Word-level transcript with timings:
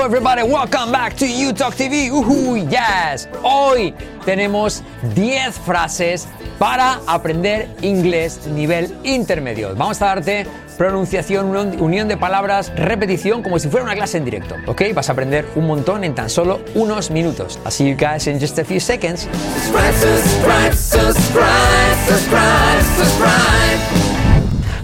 Hello 0.00 0.08
everybody, 0.08 0.42
welcome 0.42 0.90
back 0.90 1.14
to 1.14 1.26
You 1.26 1.52
Talk 1.52 1.74
TV. 1.74 2.10
Uhu, 2.10 2.56
yes. 2.70 3.28
Hoy 3.42 3.94
tenemos 4.24 4.82
10 5.14 5.58
frases 5.58 6.26
para 6.58 7.02
aprender 7.06 7.68
inglés 7.82 8.46
nivel 8.46 8.96
intermedio. 9.04 9.76
Vamos 9.76 10.00
a 10.00 10.06
darte 10.06 10.46
pronunciación, 10.78 11.54
unión 11.82 12.08
de 12.08 12.16
palabras, 12.16 12.72
repetición, 12.76 13.42
como 13.42 13.58
si 13.58 13.68
fuera 13.68 13.84
una 13.84 13.94
clase 13.94 14.16
en 14.16 14.24
directo. 14.24 14.56
¿Ok? 14.68 14.84
Vas 14.94 15.10
a 15.10 15.12
aprender 15.12 15.46
un 15.54 15.66
montón 15.66 16.02
en 16.02 16.14
tan 16.14 16.30
solo 16.30 16.62
unos 16.74 17.10
minutos. 17.10 17.58
Así 17.66 17.86
you 17.86 17.94
guys 17.94 18.26
in 18.26 18.40
just 18.40 18.58
a 18.58 18.64
few 18.64 18.80
seconds. 18.80 19.28
Subscribe, 19.66 20.72
subscribe, 20.72 21.94
subscribe, 22.08 24.09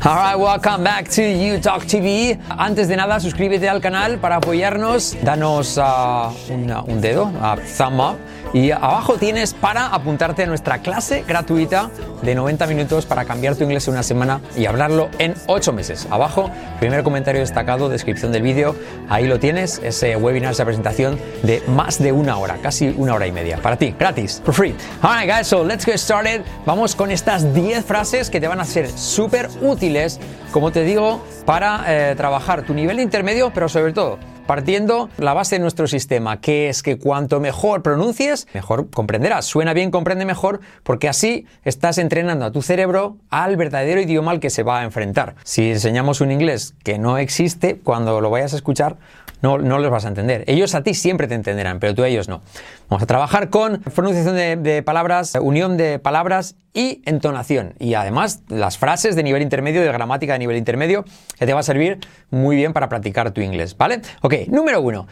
subscribe. 0.07 0.36
Alright, 0.36 0.38
welcome 0.38 0.84
back 0.84 1.09
to 1.11 1.23
You 1.23 1.59
Talk 1.61 1.84
TV. 1.84 2.38
Antes 2.48 2.88
de 2.88 2.96
nada, 2.96 3.20
suscríbete 3.20 3.68
al 3.68 3.80
canal 3.80 4.19
para 4.19 4.37
apoyarnos. 4.37 5.16
Danos 5.23 5.77
uh, 5.79 6.32
un 6.48 7.01
dedo, 7.01 7.24
uh, 7.24 7.56
thumb 7.77 8.01
up 8.01 8.16
y 8.56 8.70
abajo 8.70 9.19
tienes 9.19 9.52
para 9.52 9.88
apuntarte 9.88 10.45
a 10.45 10.46
nuestra 10.46 10.78
clase 10.78 11.24
gratuita 11.28 11.91
de 12.23 12.34
90 12.34 12.66
minutos 12.69 13.05
para 13.05 13.27
cambiar 13.27 13.55
tu 13.55 13.65
inglés 13.65 13.87
en 13.87 13.92
una 13.92 14.02
semana 14.02 14.41
y 14.56 14.65
hablarlo 14.65 15.10
en 15.19 15.34
8 15.46 15.74
meses. 15.74 16.09
Abajo, 16.09 16.51
primer 16.80 17.02
comentario 17.02 17.42
destacado, 17.42 17.91
descripción 17.91 18.32
del 18.32 18.41
vídeo, 18.41 18.74
ahí 19.10 19.27
lo 19.27 19.38
tienes, 19.38 19.79
ese 19.84 20.16
webinar, 20.16 20.52
esa 20.52 20.65
presentación 20.65 21.19
de 21.42 21.62
más 21.69 22.02
de 22.02 22.12
una 22.12 22.38
hora, 22.38 22.56
casi 22.62 22.95
una 22.96 23.12
hora 23.12 23.27
y 23.27 23.32
media, 23.32 23.59
para 23.59 23.77
ti, 23.77 23.95
gratis, 23.98 24.41
for 24.42 24.55
free. 24.55 24.74
Alright 25.02 25.29
guys, 25.29 25.46
so 25.46 25.62
let's 25.62 25.84
get 25.84 25.98
started. 25.98 26.41
Vamos 26.65 26.96
con 26.96 27.10
estas 27.10 27.52
10 27.52 27.84
frases 27.84 28.30
que 28.30 28.41
te 28.41 28.48
van 28.48 28.60
a 28.60 28.65
ser 28.65 28.88
súper 28.88 29.51
útiles, 29.60 30.18
como 30.51 30.73
te 30.73 30.82
digo, 30.82 31.23
para 31.45 31.84
eh, 31.88 32.15
trabajar 32.16 32.62
tu 32.62 32.73
nivel 32.73 33.01
intermedio, 33.01 33.52
pero 33.52 33.68
sobre 33.68 33.93
todo 33.93 34.18
partiendo 34.46 35.10
la 35.18 35.34
base 35.34 35.56
de 35.56 35.60
nuestro 35.60 35.86
sistema, 35.86 36.40
que 36.40 36.68
es 36.68 36.82
que 36.82 36.98
cuanto 36.98 37.40
mejor 37.40 37.82
pronuncies, 37.82 38.46
mejor 38.54 38.90
comprenderás. 38.90 39.45
Suena 39.45 39.73
bien, 39.73 39.90
comprende 39.90 40.24
mejor, 40.24 40.60
porque 40.82 41.09
así 41.09 41.46
estás 41.65 41.98
entrenando 41.98 42.45
a 42.45 42.52
tu 42.52 42.62
cerebro 42.62 43.16
al 43.30 43.56
verdadero 43.56 44.01
idioma 44.01 44.30
al 44.30 44.40
que 44.40 44.51
se 44.51 44.62
va 44.62 44.80
a 44.80 44.84
enfrentar. 44.84 45.34
Si 45.45 45.71
enseñamos 45.71 46.21
un 46.21 46.32
inglés 46.32 46.74
que 46.82 46.98
no 46.98 47.18
existe, 47.18 47.76
cuando 47.76 48.21
lo 48.21 48.30
vayas 48.30 48.52
a 48.52 48.56
escuchar, 48.56 48.96
no, 49.43 49.59
no 49.59 49.79
los 49.79 49.90
vas 49.90 50.04
a 50.04 50.09
entender. 50.09 50.45
Ellos 50.46 50.74
a 50.74 50.82
ti 50.82 50.95
siempre 50.95 51.28
te 51.28 51.34
entenderán, 51.34 51.78
pero 51.78 51.95
tú 51.95 52.02
a 52.02 52.09
ellos 52.09 52.28
no. 52.28 52.43
Vamos 52.88 53.02
a 53.02 53.06
trabajar 53.06 53.51
con 53.51 53.80
pronunciación 53.80 54.62
de, 54.62 54.82
palabras, 54.84 55.37
unión 55.40 55.76
de 55.76 55.98
palabras 55.98 56.54
y 56.73 57.02
entonación. 57.04 57.74
Y 57.80 57.95
además 57.95 58.43
las 58.48 58.78
frases 58.78 59.16
de 59.16 59.24
nivel 59.24 59.43
intermedio, 59.43 59.80
de 59.80 59.88
gramática 59.88 60.34
de 60.34 60.38
nivel 60.38 60.56
intermedio, 60.56 61.04
que 61.37 61.46
te 61.46 61.52
va 61.52 61.60
a 61.60 61.65
servir 61.65 61.98
muy 62.30 62.54
bien 62.54 62.73
para 62.73 62.88
practicar 62.88 63.32
tu 63.32 63.40
inglés, 63.40 63.76
¿vale? 63.76 64.03
Ok, 64.22 64.34
número 64.48 64.81
uno. 64.81 65.09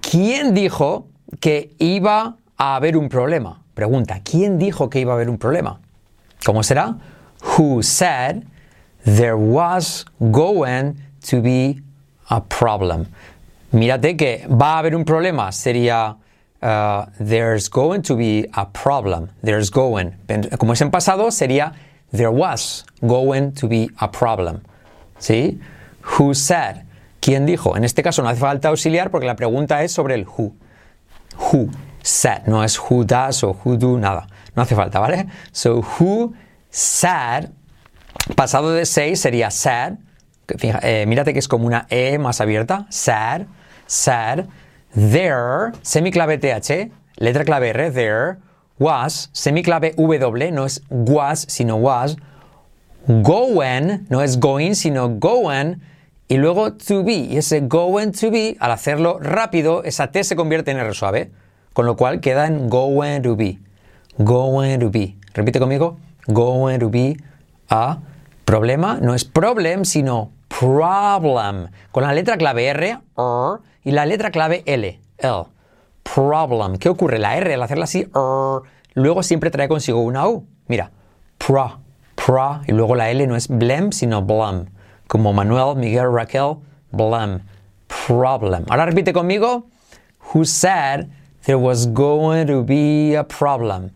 ¿Quién 0.00 0.54
dijo 0.54 1.08
que 1.40 1.74
iba 1.78 2.36
a 2.56 2.76
haber 2.76 2.96
un 2.96 3.08
problema? 3.08 3.62
Pregunta, 3.74 4.20
¿quién 4.22 4.58
dijo 4.58 4.88
que 4.88 5.00
iba 5.00 5.12
a 5.12 5.16
haber 5.16 5.30
un 5.30 5.38
problema? 5.38 5.80
¿Cómo 6.44 6.62
será? 6.62 6.96
Who 7.58 7.82
said 7.82 8.44
there 9.04 9.34
was 9.34 10.06
going 10.20 10.94
to 11.28 11.42
be 11.42 11.82
a 12.28 12.40
problem. 12.44 13.06
Mírate 13.72 14.16
que 14.16 14.46
va 14.48 14.74
a 14.74 14.78
haber 14.78 14.94
un 14.94 15.04
problema, 15.04 15.50
sería 15.50 16.16
uh, 16.62 17.06
there's 17.18 17.68
going 17.68 18.02
to 18.02 18.16
be 18.16 18.46
a 18.54 18.66
problem. 18.66 19.30
There's 19.42 19.70
going. 19.70 20.14
Como 20.58 20.72
es 20.72 20.80
en 20.80 20.90
pasado, 20.90 21.30
sería 21.30 21.72
there 22.12 22.30
was 22.30 22.84
going 23.00 23.52
to 23.52 23.68
be 23.68 23.90
a 23.98 24.10
problem. 24.10 24.62
¿Sí? 25.18 25.60
Who 26.18 26.34
said? 26.34 26.84
¿Quién 27.20 27.46
dijo? 27.46 27.76
En 27.76 27.84
este 27.84 28.02
caso 28.02 28.22
no 28.22 28.28
hace 28.28 28.40
falta 28.40 28.68
auxiliar 28.68 29.10
porque 29.10 29.26
la 29.26 29.36
pregunta 29.36 29.82
es 29.84 29.92
sobre 29.92 30.14
el 30.14 30.26
who. 30.26 30.52
Who 31.38 31.70
said, 32.02 32.46
no 32.46 32.64
es 32.64 32.78
who 32.78 33.04
does 33.04 33.42
o 33.44 33.56
who 33.64 33.76
do, 33.76 33.96
nada. 33.96 34.26
No 34.56 34.62
hace 34.62 34.74
falta, 34.74 34.98
¿vale? 34.98 35.26
So, 35.52 35.82
who 35.82 36.34
said, 36.70 37.50
pasado 38.34 38.72
de 38.72 38.84
say 38.84 39.14
sería 39.14 39.50
said, 39.50 39.98
eh, 40.48 41.06
mírate 41.06 41.32
que 41.32 41.38
es 41.38 41.48
como 41.48 41.66
una 41.66 41.86
E 41.88 42.18
más 42.18 42.40
abierta. 42.40 42.86
Sad, 42.90 43.46
sad. 43.86 44.46
There, 44.94 45.72
semiclave 45.82 46.38
TH, 46.38 46.90
letra 47.18 47.44
clave 47.44 47.72
R, 47.74 47.90
there. 47.90 48.38
Was, 48.78 49.30
semiclave 49.32 49.94
W, 49.96 50.50
no 50.50 50.64
es 50.64 50.82
was, 50.90 51.46
sino 51.48 51.76
was. 51.76 52.16
Going, 53.06 54.06
no 54.10 54.20
es 54.20 54.36
going, 54.36 54.74
sino 54.74 55.08
going. 55.08 55.80
Y 56.28 56.36
luego 56.36 56.72
to 56.72 57.02
be. 57.04 57.28
Y 57.30 57.36
ese 57.36 57.60
going 57.68 58.12
to 58.12 58.30
be, 58.30 58.56
al 58.60 58.70
hacerlo 58.70 59.18
rápido, 59.20 59.82
esa 59.84 60.10
T 60.10 60.24
se 60.24 60.36
convierte 60.36 60.70
en 60.70 60.78
R 60.78 60.94
suave. 60.94 61.30
Con 61.72 61.86
lo 61.86 61.96
cual 61.96 62.20
queda 62.20 62.46
en 62.46 62.68
going 62.68 63.22
to 63.22 63.36
be. 63.36 63.58
Going 64.18 64.78
to 64.78 64.90
be. 64.90 65.16
Repite 65.32 65.58
conmigo. 65.58 65.98
Going 66.26 66.78
to 66.80 66.90
be 66.90 67.16
a 67.70 67.98
problema. 68.44 68.98
No 69.00 69.14
es 69.14 69.24
problem, 69.24 69.84
sino 69.84 70.32
problem, 70.62 71.70
con 71.90 72.04
la 72.04 72.12
letra 72.12 72.36
clave 72.36 72.68
R, 72.68 72.98
y 73.82 73.90
la 73.90 74.06
letra 74.06 74.30
clave 74.30 74.62
L, 74.64 75.00
L. 75.18 75.44
Problem. 76.04 76.76
¿Qué 76.76 76.88
ocurre? 76.88 77.18
La 77.18 77.36
R 77.36 77.54
al 77.54 77.62
hacerla 77.62 77.84
así, 77.84 78.06
luego 78.94 79.24
siempre 79.24 79.50
trae 79.50 79.66
consigo 79.66 80.00
una 80.02 80.28
U. 80.28 80.46
Mira, 80.68 80.92
pro, 81.38 81.80
pro, 82.14 82.60
y 82.68 82.72
luego 82.72 82.94
la 82.94 83.10
L 83.10 83.26
no 83.26 83.34
es 83.34 83.48
blem, 83.48 83.90
sino 83.90 84.22
blum. 84.22 84.66
Como 85.08 85.32
Manuel, 85.32 85.76
Miguel, 85.76 86.12
Raquel, 86.12 86.58
blum. 86.92 87.40
Problem. 88.06 88.64
Ahora 88.68 88.86
repite 88.86 89.12
conmigo. 89.12 89.66
Who 90.32 90.44
said 90.44 91.08
there 91.44 91.58
was 91.58 91.88
going 91.92 92.46
to 92.46 92.62
be 92.62 93.16
a 93.16 93.24
problem? 93.24 93.90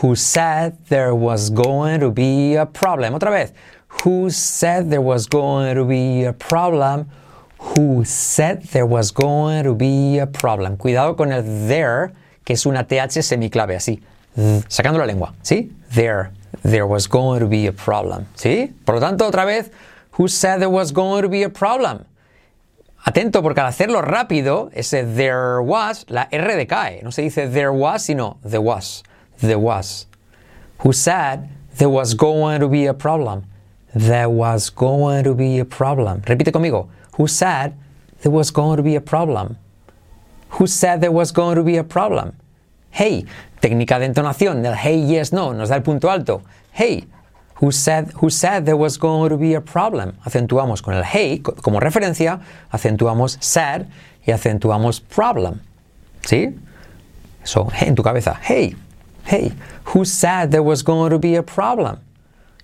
Who 0.00 0.14
said 0.14 0.74
there 0.88 1.14
was 1.14 1.50
going 1.50 1.98
to 1.98 2.12
be 2.12 2.56
a 2.56 2.64
problem? 2.64 3.12
Otra 3.14 3.30
vez. 3.30 3.52
Who 4.00 4.30
said 4.30 4.90
there 4.90 5.00
was 5.00 5.26
going 5.26 5.76
to 5.76 5.84
be 5.84 6.24
a 6.24 6.32
problem? 6.32 7.08
Who 7.58 8.04
said 8.04 8.64
there 8.72 8.86
was 8.86 9.12
going 9.12 9.64
to 9.64 9.74
be 9.74 10.18
a 10.18 10.26
problem? 10.26 10.76
Cuidado 10.76 11.16
con 11.16 11.30
el 11.30 11.42
there, 11.68 12.12
que 12.44 12.54
es 12.54 12.66
una 12.66 12.84
TH 12.84 13.22
semiclave, 13.22 13.76
así. 13.76 14.02
Sacando 14.68 14.98
la 14.98 15.06
lengua, 15.06 15.34
¿sí? 15.42 15.70
There. 15.90 16.32
There 16.62 16.86
was 16.86 17.06
going 17.06 17.40
to 17.40 17.46
be 17.46 17.66
a 17.66 17.72
problem, 17.72 18.26
¿sí? 18.34 18.72
Por 18.84 18.96
lo 18.96 19.00
tanto, 19.00 19.26
otra 19.26 19.44
vez, 19.44 19.70
who 20.12 20.26
said 20.26 20.60
there 20.60 20.70
was 20.70 20.90
going 20.90 21.22
to 21.22 21.28
be 21.28 21.44
a 21.44 21.48
problem? 21.48 22.04
Atento, 23.04 23.42
porque 23.42 23.58
al 23.58 23.66
hacerlo 23.66 24.00
rápido, 24.00 24.70
ese 24.72 25.04
there 25.16 25.60
was, 25.60 26.04
la 26.08 26.28
R 26.32 26.56
decae. 26.56 27.02
No 27.02 27.10
se 27.10 27.22
dice 27.22 27.48
there 27.52 27.72
was, 27.72 28.04
sino 28.04 28.38
there 28.44 28.60
was. 28.60 29.02
There 29.38 29.58
was. 29.58 30.06
Who 30.78 30.92
said 30.92 31.48
there 31.78 31.88
was 31.88 32.14
going 32.14 32.60
to 32.60 32.68
be 32.68 32.86
a 32.86 32.94
problem? 32.94 33.44
There 33.94 34.28
was 34.28 34.70
going 34.70 35.24
to 35.24 35.34
be 35.34 35.58
a 35.58 35.64
problem. 35.64 36.22
Repite 36.22 36.52
conmigo. 36.52 36.88
Who 37.16 37.26
said 37.26 37.76
there 38.22 38.32
was 38.32 38.50
going 38.50 38.76
to 38.78 38.82
be 38.82 38.96
a 38.96 39.00
problem? 39.00 39.56
Who 40.50 40.66
said 40.66 41.00
there 41.00 41.12
was 41.12 41.32
going 41.32 41.56
to 41.56 41.62
be 41.62 41.76
a 41.76 41.84
problem? 41.84 42.36
Hey, 42.90 43.24
técnica 43.60 43.98
de 43.98 44.06
entonación 44.06 44.62
del 44.62 44.74
hey, 44.74 44.98
yes, 44.98 45.32
no, 45.32 45.52
nos 45.52 45.70
da 45.70 45.76
el 45.76 45.82
punto 45.82 46.10
alto. 46.10 46.42
Hey, 46.72 47.04
who 47.56 47.70
said, 47.70 48.10
who 48.16 48.28
said 48.28 48.66
there 48.66 48.76
was 48.76 48.98
going 48.98 49.30
to 49.30 49.36
be 49.36 49.54
a 49.54 49.60
problem? 49.60 50.16
Acentuamos 50.24 50.82
con 50.82 50.94
el 50.94 51.04
hey 51.04 51.38
como 51.38 51.80
referencia, 51.80 52.40
acentuamos 52.70 53.38
said 53.40 53.88
y 54.26 54.32
acentuamos 54.32 55.00
problem. 55.00 55.60
¿Sí? 56.22 56.58
So, 57.44 57.64
hey, 57.72 57.88
en 57.88 57.94
tu 57.94 58.02
cabeza. 58.02 58.38
Hey, 58.42 58.74
hey, 59.24 59.52
who 59.84 60.04
said 60.04 60.50
there 60.50 60.62
was 60.62 60.82
going 60.82 61.10
to 61.10 61.18
be 61.18 61.36
a 61.36 61.42
problem? 61.42 61.98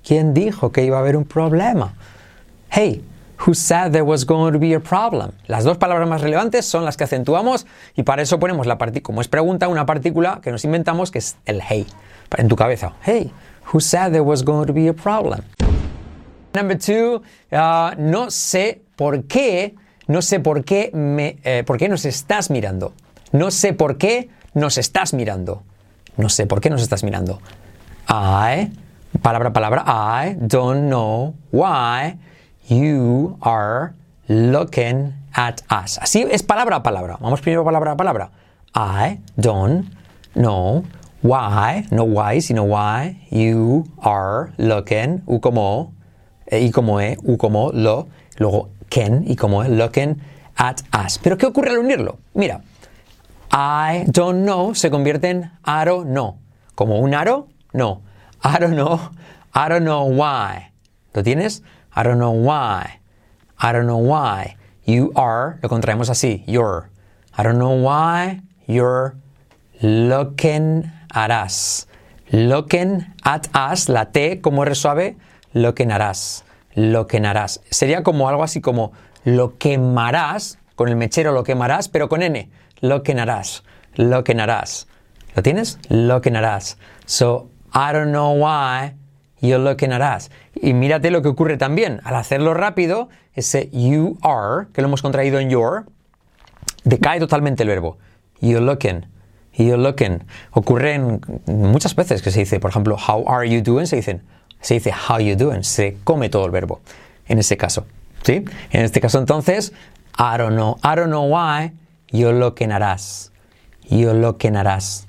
¿Quién 0.09 0.33
dijo 0.33 0.73
que 0.73 0.85
iba 0.85 0.97
a 0.97 1.01
haber 1.01 1.19
un 1.19 1.27
problema? 1.27 1.93
Hey, 2.71 3.05
who 3.47 3.53
said 3.53 3.93
there 3.93 4.05
was 4.05 4.25
going 4.25 4.55
to 4.55 4.59
be 4.59 4.75
a 4.75 4.81
problem? 4.81 5.33
Las 5.49 5.65
dos 5.65 5.77
palabras 5.77 6.09
más 6.09 6.22
relevantes 6.22 6.65
son 6.65 6.87
las 6.87 6.97
que 6.97 7.05
acentuamos 7.05 7.66
y 7.95 8.05
para 8.05 8.22
eso 8.22 8.41
ponemos 8.41 8.66
la 8.66 8.78
partícula, 8.78 9.03
como 9.03 9.21
es 9.21 9.28
pregunta, 9.28 9.69
una 9.69 9.84
partícula 9.84 10.41
que 10.43 10.51
nos 10.51 10.65
inventamos 10.65 11.10
que 11.10 11.19
es 11.19 11.37
el 11.45 11.60
hey, 11.60 11.87
en 12.39 12.49
tu 12.49 12.57
cabeza. 12.57 12.95
Hey, 13.03 13.31
who 13.71 13.81
said 13.81 14.13
there 14.13 14.22
was 14.22 14.43
going 14.43 14.66
to 14.66 14.72
be 14.72 14.89
a 14.89 14.95
problem? 14.95 15.43
Number 16.54 16.78
two, 16.78 17.22
uh, 17.53 17.91
no 17.99 18.31
sé 18.31 18.81
por 18.97 19.25
qué, 19.25 19.75
no 20.07 20.22
sé 20.22 20.41
por 20.41 20.65
qué, 20.65 20.91
me, 20.95 21.37
eh, 21.45 21.65
por 21.66 21.77
qué 21.77 21.91
nos 21.91 22.07
estás 22.07 22.49
mirando. 22.49 22.95
No 23.33 23.51
sé 23.51 23.75
por 23.75 23.99
qué 23.99 24.31
nos 24.54 24.78
estás 24.78 25.13
mirando. 25.13 25.65
No 26.16 26.31
sé 26.31 26.47
por 26.47 26.63
qué 26.63 26.71
nos 26.71 26.81
estás 26.81 27.04
mirando. 27.04 27.43
I 28.09 28.71
palabra 29.22 29.53
palabra, 29.53 29.84
I 29.86 30.36
don't 30.47 30.88
know 30.88 31.34
why 31.50 32.18
you 32.68 33.36
are 33.42 33.94
looking 34.28 35.15
at 35.34 35.62
us. 35.70 35.98
Así 35.98 36.26
es 36.30 36.42
palabra 36.42 36.76
a 36.76 36.82
palabra. 36.82 37.16
Vamos 37.20 37.41
primero 37.41 37.65
palabra 37.65 37.92
a 37.92 37.97
palabra. 37.97 38.30
I 38.74 39.20
don't 39.36 39.86
know 40.34 40.84
why, 41.22 41.86
no 41.91 42.04
why, 42.04 42.41
sino 42.41 42.65
why 42.65 43.16
you 43.30 43.84
are 44.03 44.53
looking, 44.59 45.22
u 45.26 45.41
como, 45.41 45.92
e, 46.47 46.66
y 46.66 46.70
como 46.70 47.00
e, 47.00 47.16
u 47.22 47.36
como 47.36 47.70
lo, 47.72 48.09
luego 48.38 48.70
can 48.88 49.24
y 49.26 49.36
como 49.36 49.62
e, 49.65 49.68
looking 49.68 50.20
at 50.56 50.82
us. 50.92 51.18
Pero 51.18 51.36
¿qué 51.36 51.47
ocurre 51.47 51.70
al 51.70 51.78
unirlo? 51.78 52.18
Mira, 52.34 52.60
I 53.50 54.04
don't 54.06 54.44
know 54.44 54.74
se 54.74 54.91
convierte 54.91 55.30
en 55.30 55.50
don't 55.65 56.10
know. 56.10 56.38
¿Como 56.74 56.98
un 57.00 57.15
aro? 57.15 57.48
No. 57.72 58.03
I 58.43 58.59
don't 58.59 58.77
know. 58.77 59.11
I 59.55 59.69
don't 59.69 59.85
know 59.85 60.05
why. 60.05 60.73
¿Lo 61.15 61.23
tienes? 61.23 61.63
I 61.95 62.03
don't 62.03 62.19
know 62.19 62.31
why. 62.31 63.01
I 63.59 63.73
don't 63.73 63.87
know 63.87 63.99
why. 63.99 64.57
You 64.85 65.13
are, 65.17 65.59
lo 65.63 65.69
contraemos 65.69 66.09
así, 66.09 66.45
you're. 66.47 66.89
I 67.37 67.43
don't 67.43 67.59
know 67.59 67.75
why 67.75 68.41
you're 68.67 69.17
looking 69.83 70.91
at 71.15 71.31
us. 71.31 71.87
Looking 72.33 73.05
at 73.25 73.49
us, 73.55 73.89
la 73.89 74.07
T 74.07 74.41
como 74.41 74.63
R 74.63 74.75
suave, 74.75 75.17
lo 75.53 75.75
quemarás. 75.75 76.45
Lo 76.75 77.07
quemarás. 77.07 77.61
Sería 77.71 78.03
como 78.03 78.29
algo 78.29 78.45
así 78.45 78.61
como 78.61 78.93
lo 79.25 79.59
quemarás, 79.59 80.59
con 80.75 80.89
el 80.89 80.97
mechero 80.97 81.33
lo 81.33 81.43
quemarás, 81.43 81.89
pero 81.89 82.09
con 82.09 82.23
N. 82.23 82.49
Lo 82.81 83.03
quemarás. 83.03 83.65
Lo 83.95 84.23
quemarás. 84.25 84.87
¿Lo 85.35 85.43
tienes? 85.43 85.79
Lo 85.89 86.21
quemarás. 86.21 86.79
So, 87.05 87.51
I 87.72 87.92
don't 87.92 88.12
know 88.12 88.32
why 88.32 88.94
you're 89.41 89.62
looking 89.62 89.92
at 89.92 90.00
us. 90.00 90.30
Y 90.54 90.72
mírate 90.72 91.10
lo 91.10 91.22
que 91.22 91.28
ocurre 91.28 91.56
también. 91.56 92.00
Al 92.04 92.16
hacerlo 92.16 92.54
rápido, 92.54 93.09
ese 93.34 93.68
you 93.72 94.18
are, 94.22 94.66
que 94.72 94.82
lo 94.82 94.88
hemos 94.88 95.03
contraído 95.03 95.38
en 95.38 95.50
your, 95.50 95.86
decae 96.84 97.20
totalmente 97.20 97.62
el 97.62 97.68
verbo. 97.68 97.98
You're 98.41 98.65
looking. 98.65 99.06
You're 99.54 99.82
looking. 99.82 100.24
Ocurre 100.53 100.94
en 100.94 101.20
muchas 101.47 101.94
veces 101.94 102.22
que 102.22 102.30
se 102.30 102.41
dice, 102.41 102.60
por 102.60 102.70
ejemplo, 102.70 102.97
how 102.97 103.24
are 103.28 103.48
you 103.48 103.60
doing? 103.62 103.86
Se, 103.86 103.97
dicen, 103.97 104.22
se 104.60 104.74
dice 104.74 104.92
how 104.92 105.18
you 105.18 105.36
doing. 105.36 105.65
Se 105.65 105.97
come 106.04 106.28
todo 106.28 106.44
el 106.47 106.50
verbo. 106.50 106.80
En 107.26 107.38
ese 107.38 107.56
caso. 107.56 107.86
¿Sí? 108.22 108.44
En 108.70 108.84
este 108.84 109.00
caso 109.00 109.18
entonces, 109.18 109.72
I 110.18 110.36
don't 110.36 110.54
know. 110.54 110.78
I 110.82 110.97
don't 110.97 111.10
know 111.10 111.24
why 111.24 111.72
you're 112.10 112.38
looking 112.38 112.72
at 112.72 112.82
us. 112.82 113.30
You're 113.88 114.18
looking 114.18 114.56
at 114.56 114.66
us. 114.66 115.06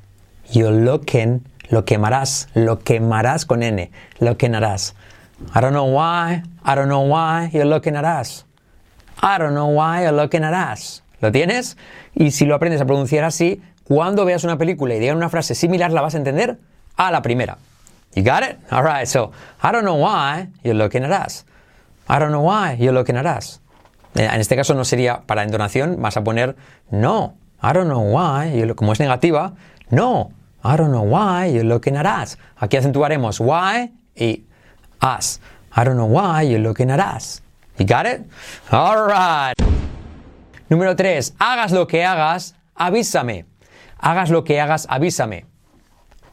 You're 0.52 0.72
looking 0.72 1.44
lo 1.70 1.86
quemarás, 1.86 2.50
lo 2.54 2.80
quemarás 2.80 3.46
con 3.46 3.64
N, 3.64 3.92
lo 4.20 4.38
quemarás. 4.38 4.96
I 5.56 5.62
don't 5.62 5.72
know 5.74 5.86
why, 5.86 6.44
I 6.64 6.76
don't 6.76 6.90
know 6.90 7.02
why 7.02 7.50
you're 7.54 7.66
looking 7.66 7.96
at 7.96 8.06
us. 8.06 8.46
I 9.22 9.38
don't 9.38 9.54
know 9.54 9.68
why 9.68 10.04
you're 10.04 10.16
looking 10.16 10.44
at 10.44 10.54
us. 10.54 11.04
¿Lo 11.22 11.32
tienes? 11.32 11.78
Y 12.16 12.32
si 12.32 12.46
lo 12.46 12.56
aprendes 12.56 12.82
a 12.82 12.86
pronunciar 12.86 13.24
así, 13.24 13.62
cuando 13.84 14.26
veas 14.26 14.44
una 14.44 14.58
película 14.58 14.96
y 14.96 15.00
digan 15.00 15.18
una 15.18 15.30
frase 15.30 15.56
similar, 15.56 15.92
la 15.92 16.02
vas 16.02 16.16
a 16.16 16.18
entender 16.18 16.58
a 16.96 17.12
la 17.12 17.22
primera. 17.22 17.58
You 18.16 18.24
got 18.24 18.44
it? 18.44 18.58
All 18.72 18.84
right, 18.84 19.06
so 19.08 19.32
I 19.62 19.72
don't 19.72 19.84
know 19.84 19.96
why 19.96 20.48
you're 20.64 20.78
looking 20.78 21.04
at 21.04 21.12
us. 21.12 21.46
I 22.08 22.20
don't 22.20 22.32
know 22.32 22.42
why 22.42 22.76
you're 22.80 22.94
looking 22.94 23.18
at 23.18 23.26
us. 23.26 23.62
Eh, 24.16 24.26
en 24.26 24.42
este 24.42 24.56
caso 24.56 24.74
no 24.74 24.84
sería 24.84 25.22
para 25.28 25.44
entonación, 25.44 26.02
vas 26.02 26.18
a 26.18 26.24
poner 26.24 26.56
no. 26.90 27.36
I 27.62 27.74
don't 27.74 27.88
know 27.88 28.02
why, 28.02 28.74
como 28.76 28.94
es 28.94 29.00
negativa, 29.00 29.54
no. 29.92 30.32
I 30.64 30.76
don't 30.76 30.92
know 30.92 31.04
why 31.04 31.46
you're 31.46 31.64
looking 31.64 31.96
at 31.96 32.06
us. 32.06 32.36
Aquí 32.60 32.78
acentuaremos 32.78 33.40
why 33.40 33.92
y 34.16 34.44
us. 35.02 35.40
I 35.76 35.84
don't 35.84 35.96
know 35.96 36.06
why 36.06 36.42
you're 36.42 36.60
looking 36.60 36.92
at 36.92 37.00
us. 37.00 37.42
You 37.78 37.86
got 37.86 38.06
it? 38.06 38.26
All 38.72 39.08
right. 39.08 39.54
Número 40.70 40.96
3. 40.96 41.34
Hagas 41.40 41.72
lo 41.72 41.86
que 41.88 42.04
hagas, 42.04 42.56
avísame. 42.78 43.46
Hagas 44.02 44.30
lo 44.30 44.44
que 44.44 44.60
hagas, 44.60 44.86
avísame. 44.88 45.46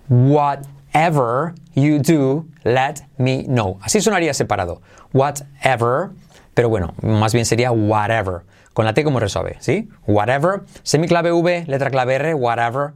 Whatever 0.09 1.55
you 1.75 2.01
do, 2.01 2.47
let 2.65 3.03
me 3.19 3.45
know. 3.45 3.79
Así 3.83 4.01
sonaría 4.01 4.35
separado. 4.35 4.83
Whatever, 5.13 6.11
pero 6.55 6.69
bueno, 6.69 6.95
más 7.03 7.33
bien 7.33 7.45
sería 7.45 7.71
whatever. 7.71 8.43
Con 8.73 8.85
la 8.85 8.93
T 8.93 9.05
como 9.05 9.21
resuelve, 9.21 9.57
¿sí? 9.61 9.89
Whatever, 10.07 10.65
semiclave 10.83 11.33
V, 11.33 11.65
letra 11.67 11.91
clave 11.91 12.17
R, 12.17 12.35
whatever, 12.35 12.93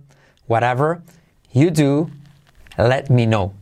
whatever 0.46 1.02
you 1.52 1.70
do, 1.70 2.11
let 2.76 3.11
me 3.11 3.26
know. 3.26 3.52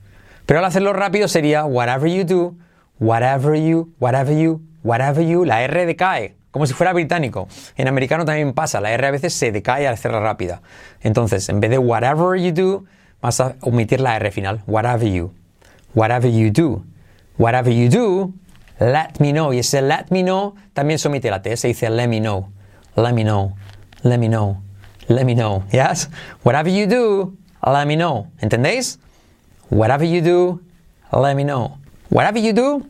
Pero 0.47 0.61
al 0.61 0.65
hacerlo 0.65 0.93
rápido 0.93 1.29
sería 1.29 1.65
whatever 1.65 2.09
you 2.09 2.25
do, 2.25 2.55
whatever 2.99 3.55
you, 3.55 3.93
whatever 3.99 4.35
you, 4.35 4.63
whatever 4.83 5.23
you, 5.25 5.45
la 5.45 5.63
R 5.63 5.87
decae, 5.87 6.37
como 6.51 6.67
si 6.67 6.73
fuera 6.73 6.93
británico. 6.93 7.49
En 7.77 7.89
americano 7.89 8.25
también 8.25 8.53
pasa, 8.55 8.81
la 8.81 8.91
R 8.93 9.07
a 9.07 9.11
veces 9.11 9.35
se 9.35 9.53
decae 9.53 9.87
al 9.87 9.95
hacerla 9.95 10.21
rápida. 10.21 10.63
Entonces, 11.03 11.49
en 11.49 11.61
vez 11.61 11.71
de 11.71 11.79
whatever 11.79 12.41
you 12.41 12.53
do, 12.53 12.85
vas 13.21 13.41
a 13.41 13.57
omitir 13.61 14.01
la 14.01 14.17
R 14.17 14.31
final, 14.31 14.63
whatever 14.67 15.07
you, 15.07 15.33
whatever 15.95 16.31
you 16.31 16.51
do, 16.51 16.85
whatever 17.37 17.73
you 17.73 17.89
do, 17.91 18.33
let 18.81 19.21
me 19.21 19.33
know. 19.33 19.53
Y 19.53 19.59
ese 19.59 19.83
let 19.83 20.07
me 20.11 20.23
know 20.23 20.55
también 20.73 20.99
se 20.99 21.09
omite 21.09 21.31
la 21.31 21.43
T, 21.43 21.57
se 21.57 21.69
dice 21.69 21.91
let 21.91 22.09
me 22.09 22.21
know, 22.21 22.49
let 22.97 23.13
me 23.13 23.23
know, 23.23 23.55
let 24.03 24.19
me 24.19 24.29
know, 24.29 24.63
let 25.09 25.25
me 25.25 25.35
know. 25.35 25.65
Yes? 25.73 26.09
Whatever 26.43 26.71
you 26.71 26.87
do, 26.87 27.37
let 27.67 27.87
me 27.87 27.97
know. 27.97 28.27
¿Entendéis? 28.41 28.99
Whatever 29.71 30.05
you 30.05 30.21
do, 30.21 30.61
let 31.13 31.35
me 31.35 31.45
know. 31.45 31.79
Whatever 32.11 32.39
you 32.39 32.53
do, 32.53 32.87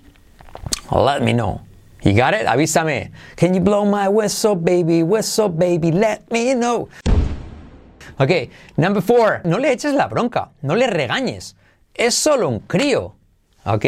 let 0.93 1.23
me 1.23 1.33
know. 1.33 1.61
You 2.03 2.13
got 2.15 2.35
it? 2.35 2.47
Avísame. 2.47 3.11
Can 3.37 3.55
you 3.55 3.61
blow 3.61 3.85
my 3.85 4.09
whistle, 4.09 4.55
baby? 4.55 5.03
Whistle, 5.03 5.49
baby, 5.49 5.91
let 5.91 6.31
me 6.31 6.55
know. 6.55 6.89
Ok, 8.21 8.51
number 8.77 9.01
four. 9.01 9.41
No 9.45 9.59
le 9.59 9.73
eches 9.73 9.95
la 9.95 10.07
bronca. 10.09 10.51
No 10.63 10.75
le 10.75 10.87
regañes. 10.87 11.55
Es 11.95 12.15
solo 12.15 12.49
un 12.49 12.61
crío. 12.61 13.15
Ok, 13.65 13.85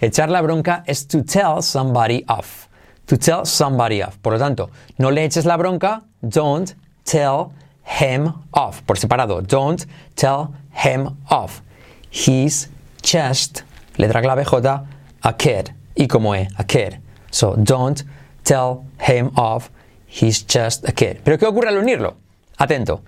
echar 0.00 0.28
la 0.28 0.42
bronca 0.42 0.82
es 0.86 1.06
to 1.06 1.22
tell 1.22 1.62
somebody 1.62 2.24
off. 2.28 2.68
To 3.06 3.16
tell 3.16 3.46
somebody 3.46 4.02
off. 4.02 4.18
Por 4.18 4.34
lo 4.34 4.38
tanto, 4.38 4.70
no 4.98 5.10
le 5.10 5.24
eches 5.24 5.46
la 5.46 5.56
bronca. 5.56 6.02
Don't 6.20 6.74
tell 7.04 7.52
him 7.88 8.32
off. 8.52 8.82
Por 8.86 8.96
separado. 8.96 9.40
Don't 9.46 9.86
tell 10.14 10.54
him 10.70 11.16
off. 11.30 11.62
He's 12.10 12.68
just, 13.02 13.64
letra 13.96 14.22
clave 14.22 14.44
J, 14.44 14.86
a 15.22 15.32
kid. 15.32 15.72
Y 15.96 16.06
como 16.06 16.34
E, 16.34 16.48
a 16.58 16.64
kid. 16.64 17.00
So 17.30 17.56
don't 17.56 18.04
tell 18.44 18.86
him 19.00 19.30
off. 19.36 19.70
He's 20.06 20.42
just 20.42 20.88
a 20.88 20.92
kid. 20.92 21.20
Pero 21.24 21.36
¿qué 21.38 21.46
ocurre 21.46 21.68
al 21.68 21.76
unirlo? 21.76 22.16
Atento. 22.58 23.02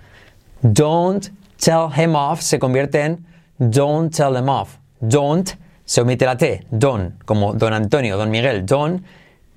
Don't 0.63 1.31
tell 1.59 1.89
him 1.91 2.15
off 2.15 2.41
se 2.43 2.59
convierte 2.59 2.97
en 2.97 3.25
don't 3.59 4.15
tell 4.15 4.37
him 4.37 4.49
off. 4.49 4.79
Don't 5.01 5.57
se 5.85 6.01
omite 6.01 6.25
la 6.25 6.37
T. 6.37 6.65
Don, 6.71 7.19
como 7.25 7.55
Don 7.55 7.73
Antonio, 7.73 8.17
Don 8.17 8.31
Miguel. 8.31 8.65
Don't 8.65 9.05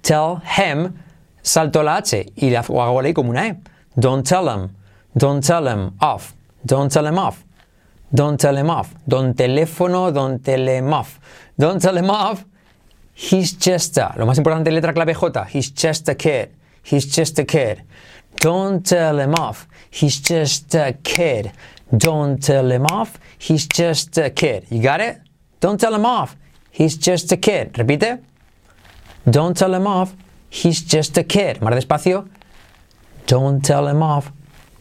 tell 0.02 0.42
him, 0.58 0.94
salto 1.42 1.84
la 1.84 1.98
H 1.98 2.32
y 2.36 2.50
la 2.50 2.60
hago 2.60 3.02
ahí 3.02 3.14
como 3.14 3.30
una 3.30 3.48
E. 3.48 3.56
Don't 3.96 4.28
tell 4.28 4.48
him. 4.48 4.70
Don't 5.16 5.44
tell 5.44 5.68
him 5.68 5.94
off. 6.00 6.34
Don't 6.66 6.92
tell 6.92 7.06
him 7.06 7.18
off. 7.18 7.44
Don't 8.14 8.40
tell 8.40 8.56
him 8.56 8.70
off. 8.70 8.94
Don 9.08 9.34
teléfono, 9.34 10.12
him 10.68 10.94
off. 10.94 11.20
Don't 11.58 11.82
tell 11.82 11.98
him 11.98 12.10
off. 12.10 12.46
He's 13.14 13.54
just 13.54 13.98
a. 13.98 14.14
Lo 14.18 14.26
más 14.26 14.38
importante, 14.38 14.72
letra 14.72 14.94
clave 14.94 15.14
J. 15.14 15.46
He's 15.50 15.72
just 15.72 16.10
a 16.10 16.16
kid. 16.16 16.50
He's 16.84 17.06
just 17.06 17.40
a 17.40 17.46
kid. 17.46 17.84
Don't 18.38 18.86
tell 18.86 19.20
him 19.20 19.34
off. 19.36 19.68
He's 19.90 20.20
just 20.20 20.76
a 20.76 20.94
kid. 21.04 21.52
Don't 21.96 22.42
tell 22.42 22.72
him 22.72 22.86
off. 22.86 23.20
He's 23.38 23.68
just 23.68 24.18
a 24.18 24.30
kid. 24.30 24.66
You 24.70 24.82
got 24.82 25.00
it? 25.00 25.22
Don't 25.60 25.80
tell 25.80 25.94
him 25.94 26.06
off. 26.06 26.36
He's 26.72 26.98
just 26.98 27.32
a 27.32 27.38
kid. 27.38 27.74
Repite. 27.74 28.20
Don't 29.30 29.56
tell 29.56 29.74
him 29.74 29.88
off. 29.88 30.16
He's 30.50 30.82
just 30.82 31.18
a 31.18 31.24
kid. 31.24 31.62
Más 31.62 31.74
despacio. 31.74 32.28
Don't 33.28 33.64
tell 33.64 33.88
him 33.88 34.02
off. 34.02 34.32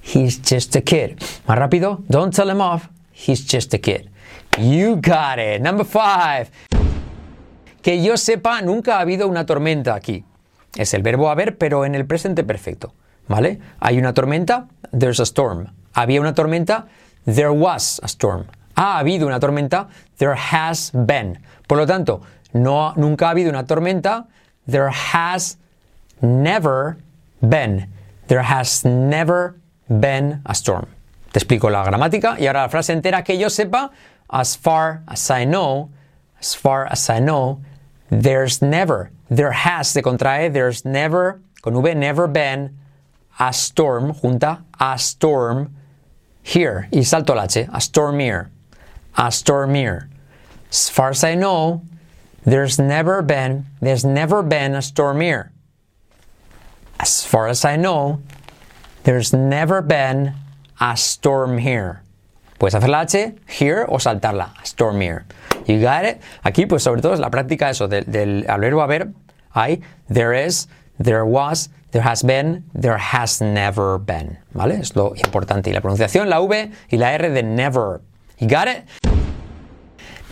He's 0.02 0.38
just 0.38 0.74
a 0.76 0.82
kid. 0.82 1.18
Más 1.46 1.56
rápido. 1.56 2.02
Don't 2.08 2.34
tell 2.34 2.50
him 2.50 2.60
off. 2.60 2.88
He's 3.12 3.40
just 3.44 3.72
a 3.74 3.78
kid. 3.78 4.10
You 4.58 4.96
got 4.96 5.38
it. 5.38 5.62
Number 5.62 5.84
five. 5.84 6.50
Que 7.82 8.02
yo 8.02 8.16
sepa, 8.16 8.62
nunca 8.62 8.98
ha 8.98 9.00
habido 9.00 9.28
una 9.28 9.46
tormenta 9.46 9.94
aquí. 9.94 10.24
Es 10.76 10.94
el 10.94 11.02
verbo 11.02 11.30
haber, 11.30 11.58
pero 11.58 11.84
en 11.84 11.94
el 11.94 12.06
presente 12.06 12.44
perfecto. 12.44 12.94
¿Vale? 13.28 13.60
Hay 13.80 13.98
una 13.98 14.12
tormenta, 14.14 14.68
there's 14.96 15.20
a 15.20 15.24
storm. 15.24 15.68
Había 15.94 16.20
una 16.20 16.34
tormenta, 16.34 16.86
there 17.24 17.50
was 17.50 18.00
a 18.02 18.08
storm. 18.08 18.46
Ha 18.76 18.98
habido 18.98 19.26
una 19.26 19.38
tormenta, 19.38 19.88
there 20.18 20.34
has 20.34 20.90
been. 20.92 21.38
Por 21.66 21.78
lo 21.78 21.86
tanto, 21.86 22.22
no, 22.52 22.94
nunca 22.96 23.28
ha 23.28 23.30
habido 23.30 23.50
una 23.50 23.64
tormenta, 23.64 24.26
there 24.66 24.90
has 24.90 25.58
never 26.20 26.96
been. 27.40 27.88
There 28.28 28.42
has 28.42 28.84
never 28.84 29.56
been 29.88 30.42
a 30.46 30.54
storm. 30.54 30.86
Te 31.32 31.38
explico 31.38 31.70
la 31.70 31.84
gramática 31.84 32.38
y 32.38 32.46
ahora 32.46 32.62
la 32.62 32.68
frase 32.68 32.92
entera 32.92 33.24
que 33.24 33.38
yo 33.38 33.48
sepa. 33.48 33.90
As 34.28 34.56
far 34.56 35.02
as 35.08 35.30
I 35.30 35.44
know, 35.44 35.90
as 36.38 36.54
far 36.54 36.86
as 36.86 37.08
I 37.10 37.20
know, 37.20 37.60
there's 38.10 38.62
never, 38.62 39.10
there 39.30 39.52
has 39.52 39.90
se 39.90 40.02
contrae, 40.02 40.52
there's 40.52 40.84
never, 40.84 41.40
con 41.62 41.82
V, 41.82 41.94
never 41.94 42.26
been 42.26 42.76
a 43.38 43.52
storm, 43.52 44.12
junta, 44.12 44.64
a 44.78 44.98
storm 44.98 45.74
here. 46.42 46.88
Y 46.92 47.02
salto 47.02 47.32
el 47.32 47.40
H, 47.40 47.68
a 47.72 47.80
storm 47.80 48.18
here. 48.18 48.50
A 49.16 49.30
storm 49.30 49.74
here. 49.74 50.08
As 50.70 50.88
far 50.88 51.10
as 51.10 51.24
I 51.24 51.34
know, 51.34 51.82
there's 52.44 52.78
never 52.78 53.22
been, 53.22 53.66
there's 53.80 54.04
never 54.04 54.42
been 54.42 54.74
a 54.74 54.82
storm 54.82 55.20
here. 55.20 55.52
As 56.98 57.24
far 57.24 57.48
as 57.48 57.64
I 57.64 57.76
know, 57.76 58.20
there's 59.04 59.32
never 59.32 59.82
been 59.82 60.34
a 60.80 60.96
storm 60.96 61.58
here. 61.58 62.02
Puedes 62.58 62.74
hacer 62.74 62.88
la 62.88 63.02
H, 63.02 63.34
here, 63.48 63.86
o 63.88 63.98
saltarla. 63.98 64.54
Storm 64.64 65.00
here. 65.00 65.24
You 65.66 65.80
got 65.80 66.04
it? 66.04 66.20
Aquí, 66.44 66.66
pues 66.66 66.82
sobre 66.82 67.02
todo 67.02 67.12
es 67.12 67.20
la 67.20 67.30
práctica 67.30 67.70
eso, 67.70 67.88
del, 67.88 68.04
del 68.04 68.46
al 68.48 68.60
verbo 68.60 68.82
haber, 68.82 69.12
hay, 69.54 69.80
there 70.08 70.32
is, 70.32 70.68
there 70.98 71.24
was, 71.24 71.70
there 71.90 72.02
has 72.02 72.22
been, 72.22 72.64
there 72.74 72.98
has 72.98 73.40
never 73.40 73.98
been. 73.98 74.38
¿Vale? 74.54 74.76
Es 74.80 74.94
lo 74.94 75.14
importante. 75.16 75.70
Y 75.70 75.72
la 75.72 75.80
pronunciación, 75.80 76.28
la 76.28 76.40
V 76.40 76.70
y 76.90 76.96
la 76.96 77.14
R 77.14 77.30
de 77.30 77.42
never. 77.42 78.00
You 78.38 78.48
got 78.48 78.68
it? 78.68 78.84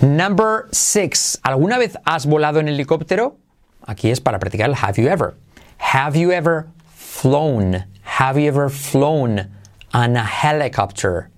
Number 0.00 0.68
six. 0.72 1.38
¿Alguna 1.42 1.78
vez 1.78 1.98
has 2.04 2.26
volado 2.26 2.60
en 2.60 2.68
helicóptero? 2.68 3.36
Aquí 3.86 4.10
es 4.10 4.20
para 4.20 4.38
practicar 4.38 4.68
el 4.70 4.76
have 4.76 4.96
you 4.96 5.08
ever. 5.08 5.34
Have 5.78 6.18
you 6.18 6.30
ever 6.30 6.66
flown? 7.10 7.84
Have 8.02 8.38
you 8.38 8.48
ever 8.48 8.68
flown 8.70 9.50
on 9.92 10.16
a 10.16 10.24
helicopter? 10.24 11.28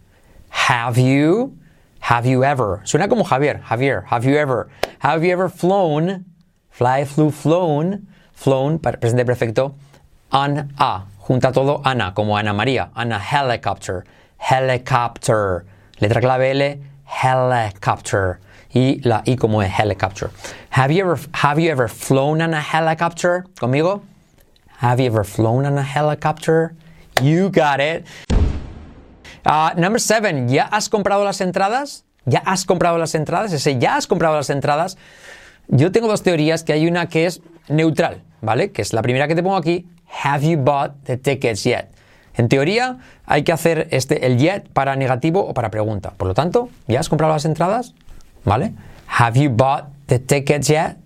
Have 0.51 0.99
you? 0.99 1.59
Have 2.01 2.27
you 2.27 2.45
ever? 2.45 2.83
Suena 2.85 3.09
como 3.09 3.25
Javier. 3.25 3.63
Javier, 3.63 4.05
have 4.07 4.25
you 4.25 4.37
ever? 4.37 4.71
Have 5.01 5.25
you 5.25 5.33
ever 5.33 5.49
flown? 5.49 6.25
Fly, 6.71 7.05
flew, 7.05 7.31
flown. 7.31 8.07
Flown, 8.33 8.79
presente 8.79 9.25
perfecto. 9.25 9.75
On 10.31 10.73
a. 10.79 11.05
Junta 11.19 11.53
todo 11.53 11.81
Ana, 11.85 12.13
como 12.15 12.37
Ana 12.37 12.53
María. 12.53 12.91
On 12.95 13.11
a 13.13 13.19
helicopter. 13.19 14.05
Helicopter. 14.37 15.65
Letra 16.01 16.21
clave 16.21 16.51
L. 16.51 16.79
Helicopter. 17.05 18.41
Y 18.75 19.01
la 19.05 19.23
I 19.27 19.37
como 19.37 19.61
es 19.61 19.71
helicopter. 19.71 20.31
Have 20.71 20.91
you 20.91 21.03
ever, 21.03 21.19
have 21.35 21.59
you 21.59 21.71
ever 21.71 21.89
flown 21.89 22.43
on 22.43 22.55
a 22.55 22.61
helicopter? 22.61 23.47
¿Conmigo? 23.57 24.03
Have 24.83 24.99
you 24.99 25.07
ever 25.07 25.23
flown 25.23 25.65
on 25.65 25.79
a 25.79 25.83
helicopter? 25.83 26.75
You 27.23 27.51
got 27.51 27.79
it. 27.79 28.05
Uh, 29.47 29.71
number 29.77 30.01
seven, 30.01 30.49
¿ya 30.49 30.69
has 30.73 30.89
comprado 30.89 31.25
las 31.25 31.41
entradas? 31.41 32.03
¿Ya 32.27 32.43
has 32.45 32.65
comprado 32.65 32.99
las 32.99 33.15
entradas? 33.15 33.53
Ese 33.53 33.79
ya 33.79 33.95
has 33.95 34.09
comprado 34.09 34.35
las 34.35 34.51
entradas. 34.51 34.99
Yo 35.69 35.93
tengo 35.93 36.09
dos 36.09 36.25
teorías, 36.25 36.65
que 36.65 36.73
hay 36.73 36.89
una 36.89 37.09
que 37.09 37.27
es 37.27 37.43
neutral, 37.69 38.23
¿vale? 38.41 38.73
Que 38.73 38.83
es 38.83 38.93
la 38.93 39.03
primera 39.03 39.29
que 39.29 39.37
te 39.37 39.45
pongo 39.45 39.57
aquí. 39.57 39.87
Have 40.25 40.45
you 40.45 40.59
bought 40.59 41.05
the 41.05 41.17
tickets 41.17 41.63
yet? 41.63 41.87
En 42.35 42.49
teoría, 42.49 42.99
hay 43.25 43.45
que 43.45 43.53
hacer 43.53 43.87
este, 43.93 44.27
el 44.27 44.39
yet 44.39 44.69
para 44.73 44.97
negativo 44.97 45.47
o 45.47 45.55
para 45.55 45.71
pregunta. 45.71 46.11
Por 46.17 46.27
lo 46.27 46.35
tanto, 46.35 46.71
¿ya 46.89 46.99
has 46.99 47.09
comprado 47.09 47.33
las 47.33 47.45
entradas? 47.45 47.95
¿Vale? 48.45 48.73
Have 49.07 49.41
you 49.41 49.49
bought 49.49 49.85
the 50.07 50.19
tickets 50.19 50.67
yet? 50.67 50.97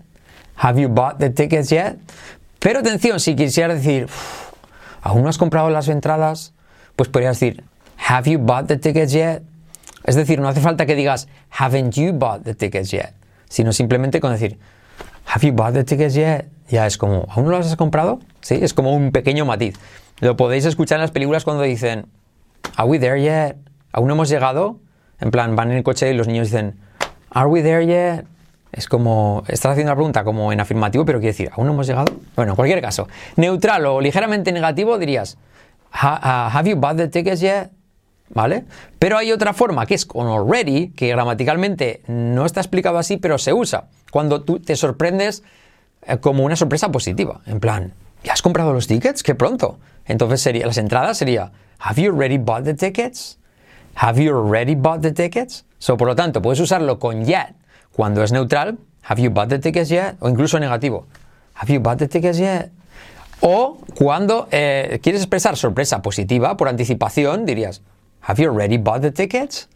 Have 0.56 0.80
you 0.80 0.88
bought 0.88 1.18
the 1.18 1.28
tickets 1.28 1.70
yet? 1.70 1.98
Pero 2.58 2.80
atención, 2.80 3.20
si 3.20 3.36
quisiera 3.36 3.74
decir, 3.74 4.08
¿aún 5.02 5.22
no 5.22 5.28
has 5.28 5.38
comprado 5.38 5.70
las 5.70 5.88
entradas? 5.88 6.52
Pues 6.96 7.08
podrías 7.08 7.38
decir, 7.38 7.64
Have 8.08 8.30
you 8.30 8.38
bought 8.38 8.66
the 8.66 8.76
tickets 8.76 9.12
yet? 9.12 9.42
Es 10.04 10.14
decir, 10.14 10.40
no 10.40 10.48
hace 10.48 10.60
falta 10.60 10.86
que 10.86 10.94
digas 10.94 11.28
Haven't 11.50 11.92
you 11.94 12.12
bought 12.12 12.44
the 12.44 12.54
tickets 12.54 12.90
yet? 12.90 13.14
Sino 13.48 13.72
simplemente 13.72 14.20
con 14.20 14.32
decir 14.32 14.58
Have 15.26 15.46
you 15.46 15.52
bought 15.52 15.74
the 15.74 15.84
tickets 15.84 16.14
yet? 16.14 16.46
Ya 16.68 16.86
es 16.86 16.96
como, 16.96 17.26
¿aún 17.28 17.44
no 17.44 17.52
las 17.52 17.66
has 17.66 17.76
comprado? 17.76 18.20
Sí, 18.40 18.58
es 18.60 18.74
como 18.74 18.94
un 18.94 19.12
pequeño 19.12 19.44
matiz. 19.44 19.78
Lo 20.20 20.36
podéis 20.36 20.64
escuchar 20.64 20.96
en 20.96 21.02
las 21.02 21.10
películas 21.10 21.44
cuando 21.44 21.62
dicen 21.62 22.06
Are 22.76 22.88
we 22.88 22.98
there 22.98 23.20
yet? 23.20 23.56
¿Aún 23.92 24.08
no 24.08 24.14
hemos 24.14 24.28
llegado? 24.28 24.78
En 25.20 25.30
plan, 25.30 25.56
van 25.56 25.70
en 25.70 25.78
el 25.78 25.82
coche 25.82 26.10
y 26.10 26.14
los 26.14 26.28
niños 26.28 26.48
dicen 26.48 26.78
Are 27.30 27.48
we 27.48 27.62
there 27.62 27.84
yet? 27.84 28.26
Es 28.72 28.88
como, 28.88 29.42
estás 29.48 29.72
haciendo 29.72 29.92
la 29.92 29.96
pregunta 29.96 30.24
como 30.24 30.52
en 30.52 30.60
afirmativo, 30.60 31.04
pero 31.04 31.18
quiere 31.18 31.32
decir, 31.32 31.50
¿aún 31.52 31.66
no 31.66 31.72
hemos 31.72 31.86
llegado? 31.86 32.12
Bueno, 32.34 32.52
en 32.52 32.56
cualquier 32.56 32.80
caso, 32.80 33.08
neutral 33.36 33.86
o 33.86 34.00
ligeramente 34.00 34.52
negativo 34.52 34.98
dirías, 34.98 35.38
¿Have 35.92 36.68
you 36.68 36.76
bought 36.76 36.96
the 36.96 37.08
tickets 37.08 37.40
yet? 37.40 37.70
¿Vale? 38.28 38.64
Pero 38.98 39.16
hay 39.16 39.30
otra 39.30 39.54
forma 39.54 39.86
que 39.86 39.94
es 39.94 40.04
con 40.04 40.26
already, 40.26 40.88
que 40.88 41.08
gramaticalmente 41.08 42.02
no 42.08 42.44
está 42.44 42.60
explicado 42.60 42.98
así, 42.98 43.16
pero 43.16 43.38
se 43.38 43.52
usa 43.52 43.84
cuando 44.10 44.42
tú 44.42 44.58
te 44.58 44.74
sorprendes 44.74 45.44
eh, 46.02 46.18
como 46.18 46.44
una 46.44 46.56
sorpresa 46.56 46.90
positiva. 46.90 47.40
En 47.46 47.60
plan, 47.60 47.94
¿ya 48.24 48.32
has 48.32 48.42
comprado 48.42 48.72
los 48.72 48.88
tickets? 48.88 49.22
¡Qué 49.22 49.34
pronto! 49.34 49.78
Entonces 50.06 50.40
sería, 50.40 50.66
las 50.66 50.76
entradas 50.76 51.16
sería, 51.16 51.52
¿Have 51.78 52.02
you 52.02 52.12
already 52.12 52.38
bought 52.38 52.64
the 52.64 52.74
tickets? 52.74 53.38
¿Have 53.94 54.22
you 54.22 54.36
already 54.36 54.74
bought 54.74 55.02
the 55.02 55.12
tickets? 55.12 55.64
So, 55.78 55.96
por 55.96 56.08
lo 56.08 56.16
tanto, 56.16 56.42
puedes 56.42 56.60
usarlo 56.60 56.98
con 56.98 57.24
yet 57.24 57.54
cuando 57.96 58.22
es 58.22 58.30
neutral, 58.30 58.76
¿Have 59.08 59.22
you 59.22 59.30
bought 59.30 59.48
the 59.48 59.58
tickets 59.58 59.88
yet? 59.88 60.16
O 60.20 60.28
incluso 60.28 60.58
negativo, 60.58 61.06
¿Have 61.54 61.72
you 61.72 61.80
bought 61.80 61.98
the 61.98 62.08
tickets 62.08 62.38
yet? 62.38 62.70
O 63.40 63.78
cuando 63.94 64.48
eh, 64.50 65.00
quieres 65.02 65.22
expresar 65.22 65.56
sorpresa 65.56 66.02
positiva 66.02 66.58
por 66.58 66.68
anticipación, 66.68 67.46
dirías, 67.46 67.80
Have 68.20 68.42
you 68.42 68.50
already 68.50 68.76
bought 68.76 69.00
the 69.00 69.10
tickets? 69.10 69.68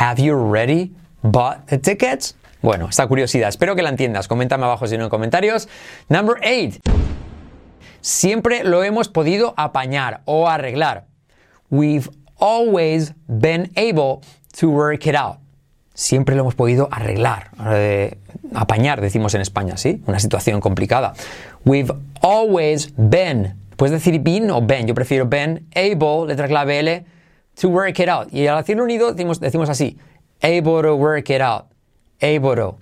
Have 0.00 0.22
you 0.22 0.34
already 0.34 0.92
bought 1.22 1.66
the 1.66 1.78
tickets? 1.78 2.36
Bueno, 2.62 2.88
esta 2.88 3.08
curiosidad, 3.08 3.48
espero 3.48 3.74
que 3.74 3.82
la 3.82 3.88
entiendas. 3.88 4.28
Coméntame 4.28 4.64
abajo 4.64 4.86
si 4.86 4.96
no 4.96 5.04
en 5.04 5.10
comentarios. 5.10 5.66
Number 6.08 6.36
8. 6.44 6.78
Siempre 8.00 8.62
lo 8.62 8.84
hemos 8.84 9.08
podido 9.08 9.54
apañar 9.56 10.20
o 10.26 10.46
arreglar. 10.46 11.06
We've 11.70 12.08
always 12.38 13.14
been 13.26 13.72
able 13.76 14.20
to 14.58 14.68
work 14.70 15.06
it 15.06 15.16
out. 15.16 15.38
Siempre 15.94 16.34
lo 16.34 16.42
hemos 16.42 16.54
podido 16.54 16.88
arreglar, 16.90 17.50
eh, 17.66 18.16
apañar, 18.54 19.00
decimos 19.00 19.34
en 19.34 19.40
España, 19.40 19.76
¿sí? 19.76 20.02
Una 20.06 20.18
situación 20.18 20.60
complicada. 20.60 21.14
We've 21.64 21.92
always 22.22 22.92
been. 22.96 23.54
Puedes 23.76 23.92
decir 23.92 24.20
been 24.20 24.50
o 24.50 24.60
been. 24.60 24.86
Yo 24.86 24.94
prefiero 24.94 25.26
been, 25.26 25.66
able, 25.74 26.26
letra 26.26 26.48
clave 26.48 26.78
L 26.78 27.04
to 27.60 27.68
work 27.68 27.98
it 27.98 28.08
out. 28.08 28.32
Y 28.32 28.46
al 28.46 28.58
decirlo 28.58 28.84
unido 28.84 29.12
decimos, 29.12 29.40
decimos 29.40 29.68
así, 29.68 29.98
able 30.42 30.82
to 30.82 30.94
work 30.96 31.28
it 31.30 31.40
out, 31.40 31.66
able 32.20 32.54
to, 32.56 32.78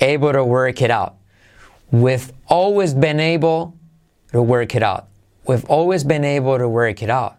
able 0.00 0.32
to 0.32 0.44
work 0.44 0.80
it 0.82 0.90
out. 0.90 1.14
We've 1.90 2.32
always 2.48 2.94
been 2.94 3.20
able 3.20 3.74
to 4.32 4.42
work 4.42 4.74
it 4.74 4.82
out. 4.82 5.06
We've 5.46 5.64
always 5.68 6.04
been 6.04 6.24
able 6.24 6.58
to 6.58 6.68
work 6.68 7.02
it 7.02 7.10
out. 7.10 7.36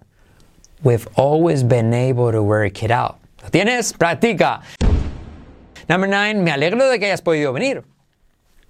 We've 0.84 1.08
always 1.16 1.64
been 1.64 1.94
able 1.94 2.32
to 2.32 2.42
work 2.42 2.84
it 2.84 2.92
out. 2.92 3.18
¿Lo 3.44 3.50
tienes? 3.50 3.94
Practica. 3.94 4.62
Number 5.88 6.10
nine, 6.10 6.44
me 6.44 6.52
alegro 6.52 6.90
de 6.90 7.00
que 7.00 7.06
hayas 7.06 7.22
podido 7.22 7.54
venir. 7.54 7.84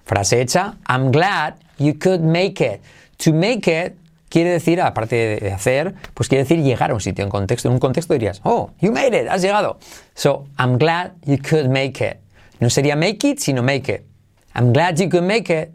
Frase 0.05 0.41
hecha, 0.41 0.75
I'm 0.87 1.11
glad 1.11 1.55
you 1.77 1.93
could 1.97 2.21
make 2.21 2.63
it. 2.63 2.81
To 3.17 3.33
make 3.33 3.67
it 3.67 3.97
quiere 4.29 4.51
decir, 4.51 4.79
aparte 4.81 5.39
de 5.39 5.51
hacer, 5.51 5.95
pues 6.13 6.29
quiere 6.29 6.43
decir 6.43 6.61
llegar 6.61 6.91
a 6.91 6.93
un 6.93 7.01
sitio 7.01 7.23
en 7.23 7.29
contexto. 7.29 7.69
En 7.69 7.73
un 7.73 7.79
contexto 7.79 8.13
dirías, 8.13 8.41
oh, 8.43 8.71
you 8.79 8.91
made 8.91 9.19
it, 9.19 9.27
has 9.27 9.41
llegado. 9.41 9.79
So, 10.15 10.45
I'm 10.57 10.77
glad 10.77 11.13
you 11.25 11.37
could 11.37 11.69
make 11.69 12.03
it. 12.05 12.17
No 12.59 12.69
sería 12.69 12.95
make 12.95 13.27
it, 13.27 13.39
sino 13.39 13.63
make 13.63 13.91
it. 13.91 14.05
I'm 14.55 14.73
glad 14.73 14.97
you 14.97 15.09
could 15.09 15.23
make 15.23 15.49
it. 15.49 15.69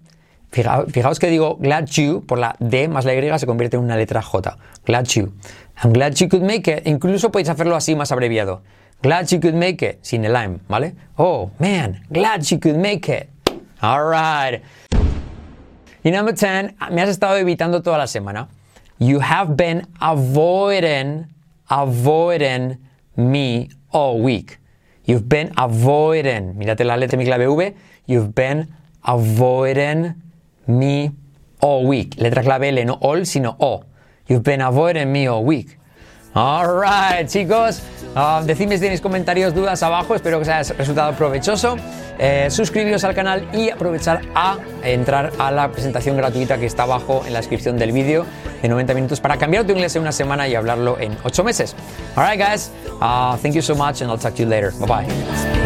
Fijaos, 0.51 1.19
que 1.19 1.29
digo 1.29 1.57
glad 1.57 1.87
you, 1.87 2.25
por 2.27 2.39
la 2.39 2.55
D 2.59 2.87
más 2.87 3.07
la 3.07 3.15
Y 3.15 3.39
se 3.39 3.47
convierte 3.47 3.77
en 3.77 3.83
una 3.83 3.97
letra 3.97 4.21
J. 4.21 4.59
Glad 4.85 5.07
you. 5.07 5.33
I'm 5.83 5.93
glad 5.93 6.13
you 6.15 6.29
could 6.29 6.43
make 6.43 6.71
it. 6.71 6.87
Incluso 6.87 7.33
podéis 7.33 7.49
hacerlo 7.49 7.75
así 7.75 7.97
más 7.97 8.13
abreviado. 8.13 8.63
Glad 9.03 9.33
you 9.33 9.41
could 9.41 9.55
make 9.55 9.83
it, 9.83 9.99
sin 10.07 10.25
el 10.25 10.37
I'm, 10.37 10.61
¿vale? 10.69 10.95
Oh, 11.19 11.51
man, 11.59 12.07
glad 12.13 12.49
you 12.49 12.59
could 12.59 12.77
make 12.77 13.09
it. 13.09 13.29
All 13.83 14.05
right. 14.05 14.63
Y 16.05 16.11
number 16.11 16.33
10, 16.33 16.77
me 16.93 17.01
has 17.01 17.09
estado 17.09 17.37
evitando 17.37 17.83
toda 17.83 17.99
la 17.99 18.07
semana. 18.07 18.49
You 19.01 19.19
have 19.19 19.57
been 19.57 19.87
avoiding, 20.01 21.27
avoiding 21.69 22.79
me 23.17 23.71
all 23.91 24.21
week. 24.21 24.59
You've 25.05 25.29
been 25.29 25.53
avoiding, 25.57 26.55
mírate 26.55 26.85
la 26.85 26.97
letra 26.97 27.19
mi 27.19 27.25
clave 27.25 27.49
V. 27.49 27.75
You've 28.07 28.33
been 28.37 28.69
avoiding 29.05 30.15
me 30.69 31.11
all 31.61 31.87
week. 31.87 32.15
Letra 32.19 32.45
clave 32.45 32.69
L, 32.69 32.85
no 32.85 32.95
all, 33.01 33.25
sino 33.25 33.57
O. 33.59 33.83
You've 34.29 34.45
been 34.45 34.61
avoiding 34.61 35.11
me 35.13 35.27
all 35.27 35.45
week. 35.45 35.77
Alright, 36.35 37.29
chicos. 37.29 37.83
Uh, 38.15 38.45
decidme 38.45 38.77
si 38.77 38.83
tenéis 38.83 39.01
comentarios, 39.01 39.55
dudas 39.55 39.83
abajo. 39.83 40.15
Espero 40.15 40.39
que 40.39 40.43
os 40.43 40.49
haya 40.49 40.75
resultado 40.75 41.13
provechoso. 41.15 41.77
Eh, 42.19 42.49
suscribiros 42.51 43.05
al 43.05 43.15
canal 43.15 43.49
y 43.53 43.71
aprovechar 43.71 44.21
a 44.35 44.57
entrar 44.85 45.33
a 45.39 45.51
la 45.51 45.71
presentación 45.73 46.17
gratuita 46.17 46.59
que 46.59 46.67
está 46.67 46.85
abajo 46.85 47.23
en 47.27 47.33
la 47.33 47.41
descripción 47.41 47.79
del 47.79 47.93
vídeo 47.93 48.27
de 48.61 48.69
90 48.69 48.95
minutos 48.95 49.21
para 49.21 49.39
cambiar 49.39 49.65
tu 49.65 49.73
inglés 49.73 49.97
en 49.97 50.03
una 50.03 50.13
semana 50.13 50.47
y 50.47 50.55
hablarlo 50.55 50.99
en 51.01 51.17
8 51.25 51.43
meses. 51.43 51.75
Alright, 52.17 52.39
guys. 52.41 52.71
Uh, 53.01 53.37
thank 53.39 53.55
you 53.55 53.63
so 53.63 53.75
much 53.75 54.03
and 54.03 54.11
I'll 54.11 54.19
talk 54.19 54.35
to 54.35 54.43
you 54.43 54.49
later. 54.49 54.73
Bye 54.79 54.87
bye. 54.87 55.62